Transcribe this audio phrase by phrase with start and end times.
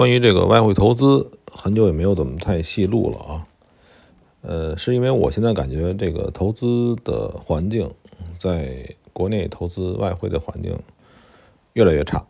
[0.00, 3.46] 关于这个外汇投资，很久也没有怎么太细录了啊。
[4.40, 7.90] 呃，是因为我现在感觉这个投资的环境，
[8.38, 10.74] 在国内投资外汇的环境
[11.74, 12.24] 越来越差，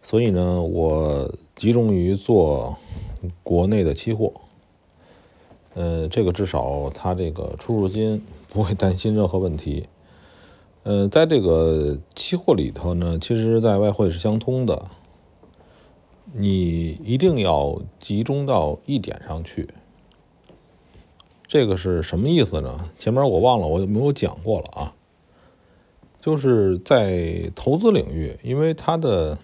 [0.00, 2.78] 所以呢，我集中于做
[3.42, 4.32] 国内的期货。
[5.74, 9.86] 呃，这个至少它这个出入金不会担心任何问题。
[10.84, 14.86] 呃，在这个期货里头呢，其实在外汇是相通的。
[16.32, 19.68] 你一定要集中到一点上去，
[21.46, 22.90] 这个是什么意思呢？
[22.98, 24.94] 前面我忘了，我有没有讲过了啊？
[26.20, 29.38] 就是在投资领域，因为它的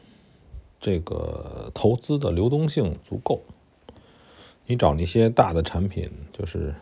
[0.80, 3.42] 这个投资的流动性足够，
[4.66, 6.74] 你找那些大的产品，就是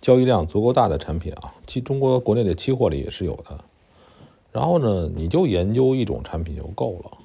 [0.00, 3.64] 交易量足够大的产品啊，期中国国内的期货里也是有的。
[4.52, 7.18] 然后呢，你就研究一种产品就够了。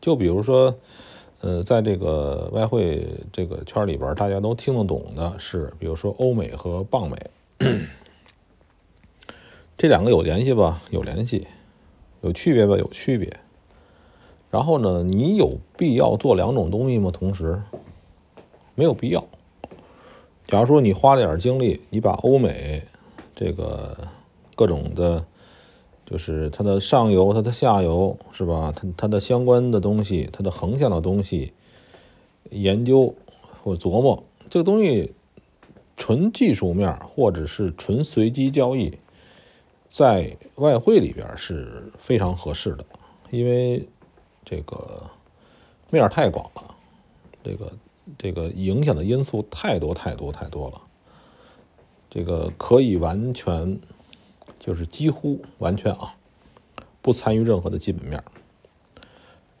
[0.00, 0.74] 就比如说，
[1.40, 7.16] 呃，在这个外汇这个圈里边，大家都听得懂的是，比如说欧美和棒美，
[9.76, 10.80] 这两个有联系吧？
[10.90, 11.48] 有联系，
[12.20, 12.76] 有区别吧？
[12.76, 13.36] 有区别。
[14.50, 17.10] 然后呢，你有必要做两种东西吗？
[17.10, 17.60] 同时，
[18.74, 19.24] 没有必要。
[20.46, 22.84] 假如说你花了点精力，你把欧美
[23.34, 23.96] 这个
[24.54, 25.24] 各种的。
[26.10, 28.72] 就是它的上游，它的下游，是吧？
[28.74, 31.52] 它它的相关的东西，它的横向的东西，
[32.48, 33.14] 研究
[33.62, 35.12] 或琢磨这个东西，
[35.98, 38.96] 纯技术面或者是纯随机交易，
[39.90, 42.86] 在外汇里边是非常合适的，
[43.28, 43.86] 因为
[44.46, 45.02] 这个
[45.90, 46.74] 面太广了，
[47.44, 47.72] 这个
[48.16, 50.80] 这个影响的因素太多太多太多了，
[52.08, 53.78] 这个可以完全。
[54.58, 56.14] 就是几乎完全啊，
[57.02, 58.22] 不参与任何的基本面。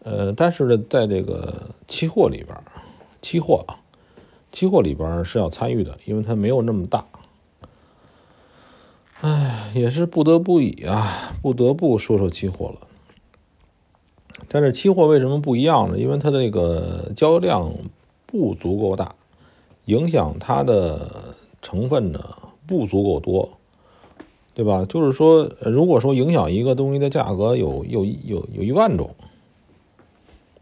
[0.04, 2.56] 呃，但是呢，在这个期货里边，
[3.20, 3.80] 期货啊，
[4.52, 7.06] 期货里边是要参与的，因为它没有那么大。
[9.20, 12.86] 哎，也是不得不已啊，不得不说说期货了。
[14.46, 15.98] 但是期货为什么不一样呢？
[15.98, 17.74] 因为它那个交易量
[18.24, 19.16] 不足够大，
[19.86, 23.57] 影响它的成分呢不足够多。
[24.58, 24.84] 对吧？
[24.88, 29.14] 就是说，如果说影响一个东西的价格有有有有一万种，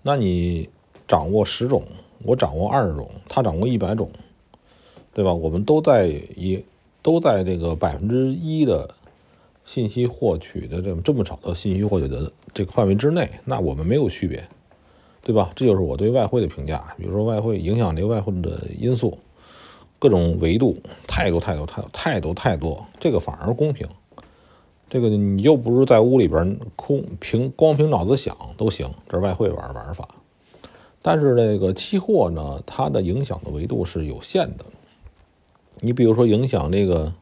[0.03, 0.69] 那你
[1.09, 1.83] 掌握十种，
[2.23, 4.11] 我掌握二十种，他掌握一百种，
[5.15, 5.33] 对吧？
[5.33, 6.63] 我们都在一
[7.01, 8.91] 都在这个百分之一的
[9.65, 14.47] 信息获取的这么这么少的信息获取的这个范围之内，那我们没有区别，
[15.23, 15.51] 对吧？
[15.57, 16.85] 这就是我对外汇的评价。
[16.99, 19.17] 比如说，外汇影响这个外汇的因素。
[20.07, 20.77] 各种维度
[21.09, 23.89] 太多太多太多太多太多，这个反而公平。
[24.89, 30.09] 这个你又不是在屋里边空凭光凭脑子想都行，这是外汇玩玩法。
[31.03, 34.65] 但是这个期货呢，它的影响的维度是有限的。
[35.81, 37.13] 你比如说影响这个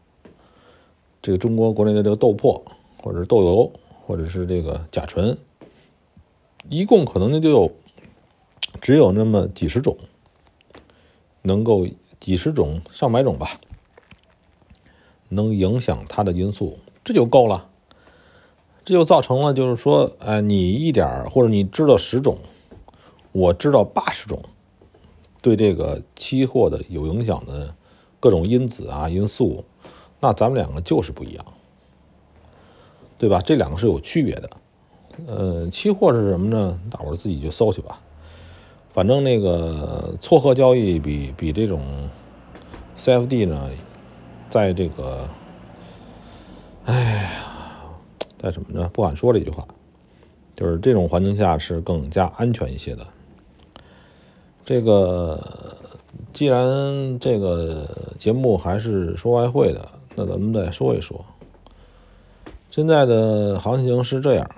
[1.23, 2.61] 这个中国国内的这个豆粕，
[3.03, 3.73] 或者是豆油，
[4.07, 5.39] 或者是这个甲醇，
[6.69, 7.73] 一共可能就有
[8.83, 9.97] 只有那么几十种
[11.41, 11.87] 能够。
[12.25, 13.61] 几十种、上百种吧，
[15.29, 17.69] 能影响它的因素，这就够了。
[18.83, 22.39] 这就造成了，就是说，哎，你一点或者你知道十种，
[23.33, 24.43] 我知道八十种，
[25.43, 27.75] 对这个期货的有影响的
[28.19, 29.63] 各种因子啊、因素，
[30.21, 31.45] 那咱们两个就是不一样，
[33.19, 33.43] 对吧？
[33.43, 34.51] 这两个是有区别的。
[35.27, 36.81] 呃，期货是什么呢？
[36.91, 38.01] 大伙自己就搜去吧。
[38.95, 42.09] 反正那个撮合交易比比这种
[42.97, 43.69] CFD 呢，
[44.49, 45.29] 在这个，
[46.85, 47.31] 哎呀，
[48.39, 48.89] 在什么呢？
[48.93, 49.67] 不敢说这句话，
[50.55, 53.05] 就是这种环境下是更加安全一些的。
[54.65, 55.77] 这个
[56.33, 61.25] 既然这个节目还是说外汇的，那咱们再说一说，
[62.71, 64.49] 现在的行情是这样，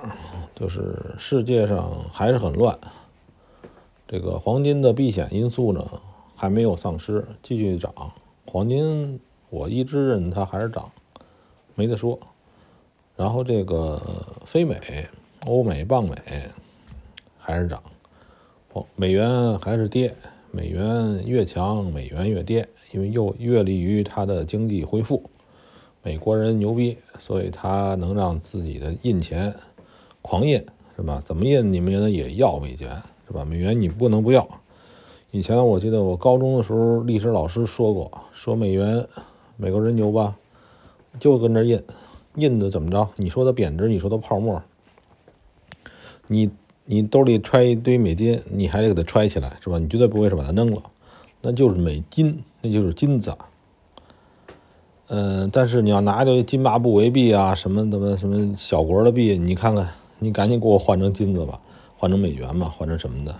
[0.55, 2.79] 就是世界上还是很乱。
[4.09, 5.85] 这个黄金的避险因素呢
[6.35, 7.93] 还没有丧失，继续涨。
[8.47, 9.19] 黄金
[9.51, 10.91] 我一直认它还是涨，
[11.75, 12.19] 没得说。
[13.17, 14.01] 然后这个
[14.45, 15.09] 非美、
[15.47, 16.15] 欧美、镑美
[17.39, 17.83] 还是涨，
[18.95, 20.15] 美元还是跌。
[20.53, 25.29] 美元越强，美元越跌，因为又越利于它的经济恢复。
[26.03, 29.55] 美国人牛逼，所以他能让自己的印钱
[30.23, 30.65] 狂印，
[30.97, 31.21] 是吧？
[31.27, 33.03] 怎么印，你们也要美元。
[33.27, 33.45] 是吧？
[33.45, 34.47] 美元你不能不要。
[35.33, 39.07] 以前我记得我高中的时候，历史老师说过，说美元，
[39.57, 40.37] 美国人牛吧，
[41.19, 41.83] 就跟那印，
[42.37, 43.09] 印的怎么着？
[43.17, 44.63] 你说它贬值，你说它泡沫，
[46.29, 46.51] 你
[46.85, 49.79] 你兜里揣一堆美金，你还得给它揣起来，是吧？
[49.79, 50.83] 你绝对不会是把它扔了，
[51.43, 53.37] 那就是美金，那就是金子。
[55.09, 59.89] 嗯，但是你要拿着津巴布韦币啊，什么的什么小国的币，你看看，
[60.19, 61.61] 你赶紧给我换成金子吧，
[61.97, 63.35] 换成美元嘛，换成什么的？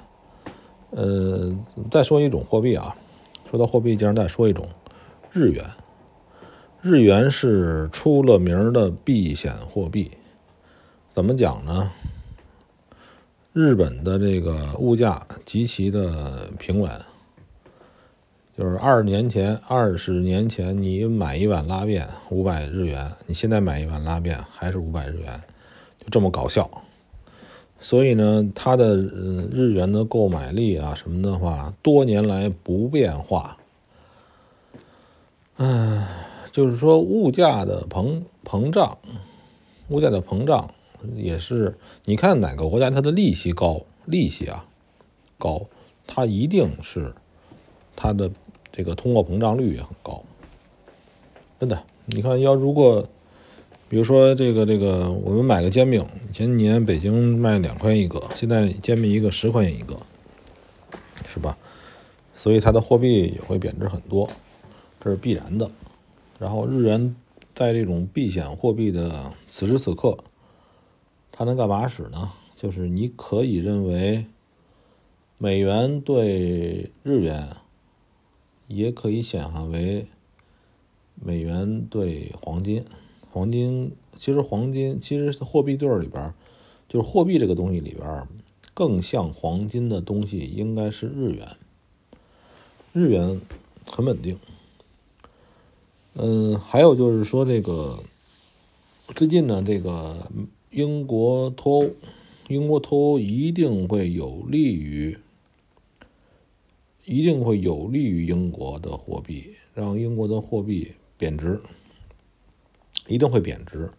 [0.91, 1.59] 呃，
[1.91, 2.97] 再说一种货币啊，
[3.51, 4.69] 说到货币，竟然再说一种
[5.31, 5.65] 日元。
[6.81, 10.11] 日元是出了名的避险货币，
[11.13, 11.91] 怎么讲呢？
[13.53, 16.91] 日本的这个物价极其的平稳。
[18.57, 25.43] 就是二十年前，二十年前你买一碗拉面五百日元，你现在买一碗拉面还是五百日元，
[25.99, 26.71] 就这么搞笑。
[27.79, 33.57] 所以呢，它的日元的购买力啊什么的话，多年来不变化。
[35.59, 36.07] 嗯，
[36.53, 38.99] 就是说物价的膨膨胀，
[39.89, 40.71] 物价的膨胀
[41.15, 44.67] 也是，你看哪个国家它的利息高，利息啊
[45.39, 45.67] 高，
[46.07, 47.15] 它一定是
[47.95, 48.31] 它的。
[48.73, 50.23] 这个通货膨胀率也很高，
[51.59, 51.83] 真的。
[52.05, 53.09] 你看，要如果，
[53.89, 60.01] 比如说这个这个，我们买个煎饼，前几年北京卖两块钱一个，现在煎饼一个十块钱一个，
[61.29, 61.57] 是吧？
[62.35, 64.29] 所以它的货币也会贬值很多，
[65.01, 65.71] 这是必然的。
[66.39, 67.15] 然后日元
[67.55, 70.19] 在这种避险货币的此时此刻，
[71.33, 72.33] 它能干嘛使呢？
[72.57, 74.27] 就是你可以认为
[75.39, 77.57] 美元对日元。
[78.69, 80.09] 也可以想象为
[81.15, 82.85] 美元兑黄金，
[83.37, 86.33] 黄金其实黄金其实货币对里边，
[86.89, 88.27] 就是货币这个东西里边
[88.73, 91.47] 更像黄金的东西应该是日元，
[92.95, 93.39] 日元
[93.85, 94.39] 很稳定。
[96.15, 97.99] 嗯，还有就是说这个
[99.15, 100.31] 最近呢，这个
[100.71, 101.91] 英国脱欧，
[102.49, 105.19] 英国脱欧一定会有利于。
[107.05, 111.61] 一定会有利于英国的货币，让英国的货币贬值，
[113.09, 113.91] 一定会贬值，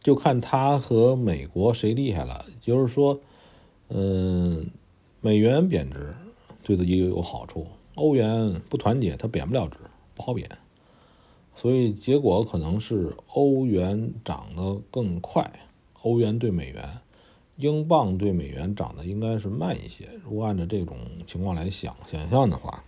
[0.00, 2.44] 就看它和美国谁厉害了。
[2.60, 3.20] 就是说，
[3.88, 4.70] 嗯，
[5.20, 6.14] 美元贬值
[6.62, 9.78] 对自己有好处，欧元不团结，它贬不了值，
[10.14, 10.48] 不好贬，
[11.54, 15.50] 所以结果可能是欧元涨得更快，
[16.02, 17.00] 欧元对美元。
[17.58, 20.10] 英镑对美元涨得应该是慢一些。
[20.22, 22.84] 如果按照这种情况来想想象的话，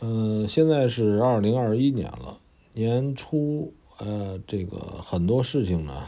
[0.00, 2.38] 嗯，现在是二零二一年了，
[2.80, 6.06] 年初，呃，这个很多事情呢，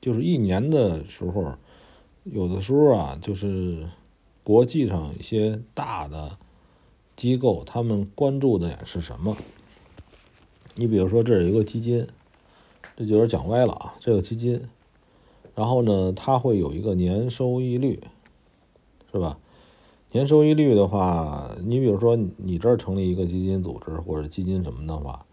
[0.00, 1.52] 就是一年的时候，
[2.24, 3.86] 有的时候啊，就是
[4.42, 6.38] 国际上一些大的
[7.14, 9.36] 机构，他们关注的是什么？
[10.76, 12.06] 你比如说，这有一个基金，
[12.96, 14.66] 这就是讲歪了啊，这个基金。
[15.54, 18.02] 然后呢，它会有一个年收益率，
[19.12, 19.38] 是吧？
[20.12, 25.26] 年收益率的话，你比如说你这儿成立一个基金组织或者基金什么的话，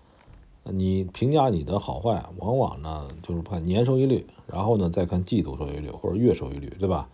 [0.64, 7.10] 你评价你的好坏，往往呢就是看年收益率，然后呢再看季度收益率或者月收益率，对吧？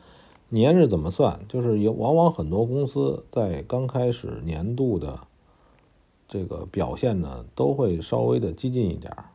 [0.49, 1.39] 年是怎么算？
[1.47, 5.19] 就是有往往很多公司在刚开始年度的
[6.27, 9.25] 这个表现呢，都会稍微的激进一点儿，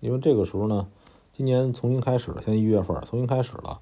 [0.00, 0.88] 因为这个时候呢。
[1.36, 3.80] 今年重新开始了，现在一月份重新开始了，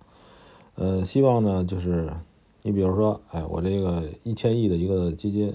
[0.77, 2.11] 呃，希望呢就是
[2.63, 5.53] 你比如说，哎，我这个一千亿的一个基金，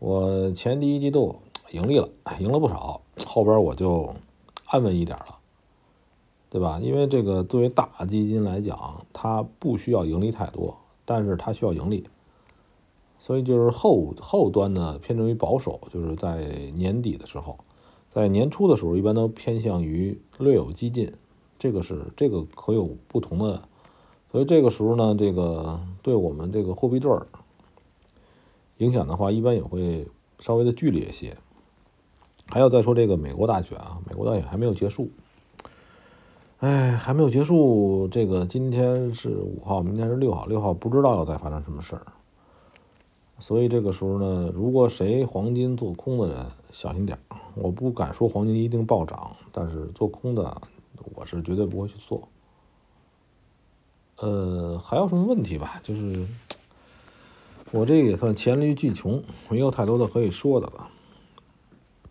[0.00, 1.36] 我前第一季度
[1.70, 2.08] 盈利了，
[2.38, 4.14] 赢了不少，后边我就
[4.64, 5.38] 安稳一点了，
[6.48, 6.80] 对吧？
[6.82, 12.08] 因为这个作为大基金来讲，它不需要盈利太多，但是它需要盈利，
[13.18, 17.58] 所以就是后后端呢偏重于保守，就是在年底的时候。
[18.10, 21.12] 在年初的时候，一般都偏向于略有激进，
[21.58, 23.68] 这个是这个可有不同的，
[24.32, 27.26] 所以这个时候呢，这个对我们这个货币对儿
[28.78, 30.08] 影响的话，一般也会
[30.40, 31.36] 稍微的剧烈一些。
[32.50, 35.10] 还要再说这个美国大选啊，美国大选还没有结束，
[36.60, 38.08] 哎，还没有结束。
[38.10, 42.06] 这个今天是五号，明天是六号，六号不知道要再发生什么事儿。
[43.38, 47.36] 所以这个时候呢，如果谁黄金做空的人，小心点儿。
[47.54, 50.60] 我不敢说黄金一定暴涨，但是做空的
[51.14, 52.28] 我是绝对不会去做。
[54.16, 55.80] 呃，还有什么问题吧？
[55.82, 56.26] 就是
[57.72, 60.88] 我这也算黔驴技穷，没有太多的可以说的了。